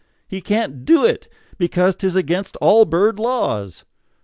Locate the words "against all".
2.15-2.85